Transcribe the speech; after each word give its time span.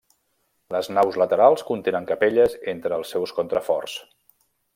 Les 0.75 0.87
naus 0.97 1.19
laterals 1.23 1.65
contenen 1.69 2.07
capelles 2.13 2.57
entre 2.75 2.99
els 3.01 3.13
seus 3.17 3.35
contraforts. 3.41 4.01